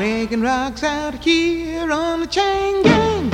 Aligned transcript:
Breaking 0.00 0.40
rocks 0.40 0.82
out 0.82 1.22
here 1.22 1.92
on 1.92 2.20
the 2.20 2.26
chain 2.26 2.82
gang. 2.82 3.30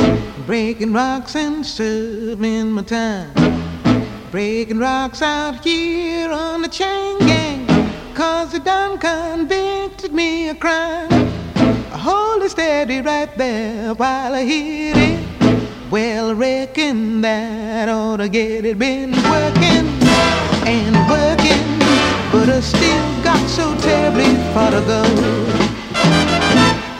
Breaking 0.47 0.93
rocks 0.93 1.37
and 1.37 1.65
serving 1.65 2.73
my 2.73 2.83
time. 2.83 3.31
Breaking 4.33 4.81
rocks 4.81 5.23
out 5.23 5.63
here 5.63 6.29
on 6.29 6.63
the 6.63 6.69
chain 6.69 7.21
gang. 7.21 7.69
Cause 8.15 8.51
they 8.51 8.59
done 8.59 8.99
convicted 8.99 10.13
me 10.13 10.49
of 10.49 10.59
crime. 10.59 11.09
Hold 11.93 12.43
it 12.43 12.51
steady 12.51 13.01
right 13.01 13.33
there 13.39 13.95
while 13.95 14.35
I 14.35 14.43
hit 14.43 14.97
it. 14.97 15.71
Well, 15.89 16.31
I 16.31 16.33
reckon 16.33 17.21
that 17.21 17.89
ought 17.89 18.17
to 18.17 18.29
get 18.29 18.65
it. 18.65 18.77
Been 18.77 19.13
working 19.13 19.87
and 20.67 20.97
working, 21.09 21.79
but 22.33 22.49
I 22.49 22.59
still 22.59 23.23
got 23.23 23.49
so 23.49 23.73
terribly 23.79 24.35
far 24.53 24.73
to 24.73 24.81
go. 24.81 25.46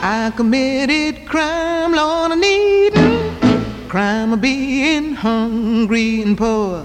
I 0.09 0.31
committed 0.31 1.25
crime, 1.25 1.91
Lord, 1.91 2.31
I 2.31 2.35
needin' 2.35 3.89
crime 3.89 4.31
of 4.31 4.39
being 4.39 5.11
hungry 5.13 6.21
and 6.21 6.37
poor. 6.37 6.81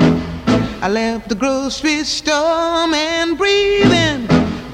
I 0.82 0.88
left 0.88 1.28
the 1.28 1.36
grocery 1.36 2.02
store 2.02 2.92
and 2.92 3.38
breathing 3.38 4.26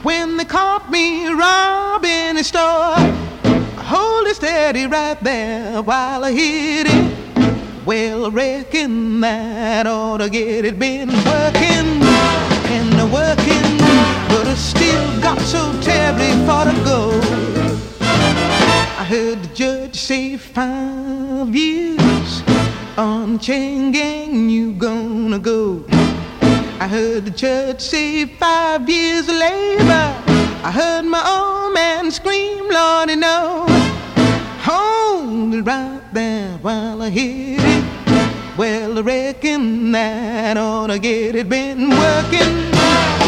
when 0.03 0.39
they 0.39 0.47
caught 0.47 0.91
me 0.91 1.29
robbing 1.29 2.39
a 2.39 2.43
store. 2.43 2.97
I 2.97 3.85
hold 3.85 4.27
it 4.27 4.37
steady 4.37 4.87
right 4.87 5.23
there 5.23 5.83
while 5.83 6.25
I 6.25 6.33
hit 6.33 6.87
it. 6.89 7.85
Well, 7.85 8.25
I 8.25 8.29
reckon 8.31 9.21
that 9.21 9.87
ought 9.87 10.19
to 10.19 10.31
get 10.31 10.65
it. 10.65 10.79
Been 10.79 11.11
working 11.11 12.01
and 12.73 13.13
working, 13.13 13.77
but 14.33 14.47
I 14.47 14.55
still 14.55 15.21
got 15.21 15.39
so 15.43 15.79
say 19.99 20.37
five 20.37 21.55
years 21.55 22.43
on 22.97 23.39
chain 23.39 23.91
gang, 23.91 24.49
you 24.49 24.73
gonna 24.73 25.39
go. 25.39 25.85
I 26.81 26.87
heard 26.89 27.25
the 27.25 27.31
judge 27.31 27.81
say 27.81 28.25
five 28.25 28.89
years 28.89 29.29
of 29.29 29.35
labor. 29.35 30.15
I 30.63 30.71
heard 30.73 31.03
my 31.05 31.23
old 31.37 31.75
man 31.75 32.11
scream, 32.13 32.71
Lordy, 32.71 33.17
no. 33.17 33.67
Hold 34.63 35.55
it 35.55 35.63
right 35.63 36.03
there 36.13 36.57
while 36.63 37.03
I 37.03 37.11
hit 37.11 37.61
it. 37.61 38.57
Well, 38.57 38.99
I 38.99 39.01
reckon 39.01 39.93
that 39.93 40.57
ought 40.57 40.89
to 40.89 40.99
get 41.01 41.35
it. 41.35 41.49
Been 41.49 41.91
working 41.91 42.55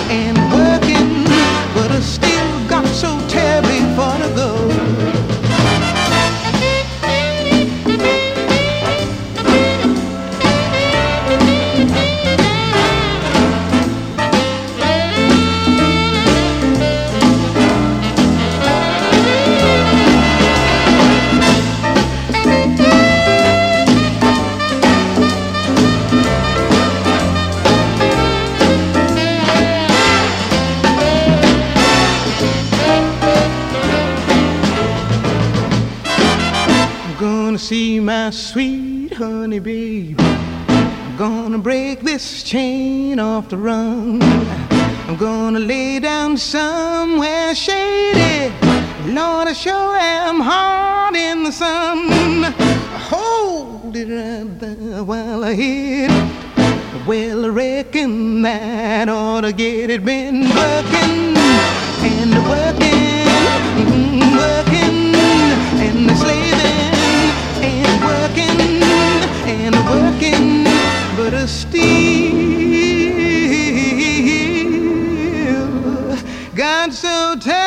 and 0.08 0.36
working, 0.52 1.24
but 1.74 1.90
I 1.90 2.00
still 2.00 2.68
got 2.68 2.86
so 2.86 3.10
terribly 3.28 3.69
see 37.58 38.00
my 38.00 38.30
sweet 38.30 39.12
honey 39.14 39.58
babe. 39.58 40.20
I'm 40.20 41.16
gonna 41.16 41.58
break 41.58 42.00
this 42.00 42.42
chain 42.42 43.18
off 43.18 43.48
the 43.48 43.56
run. 43.56 44.22
I'm 44.22 45.16
gonna 45.16 45.58
lay 45.58 45.98
down 46.00 46.36
somewhere 46.36 47.54
shady. 47.54 48.52
Lord, 49.06 49.48
I 49.48 49.52
sure 49.52 49.96
am 49.96 50.40
hard 50.40 51.16
in 51.16 51.42
the 51.42 51.50
sun. 51.50 52.52
Hold 53.10 53.96
it 53.96 54.08
right 54.08 54.60
there 54.60 55.02
while 55.02 55.42
I 55.44 55.54
hit 55.54 56.10
it. 56.10 57.06
Well, 57.06 57.46
I 57.46 57.48
reckon 57.48 58.42
that 58.42 59.08
ought 59.08 59.40
to 59.40 59.52
get 59.52 59.90
it. 59.90 60.04
Been 60.04 60.42
working 60.42 61.36
and 62.06 62.34
working. 62.48 63.26
Mm-hmm, 63.80 64.69
feel. 75.40 76.16
Got 76.54 76.92
so 76.92 77.36
tired. 77.40 77.59